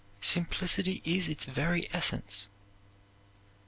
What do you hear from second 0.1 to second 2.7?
Simplicity is its very essence.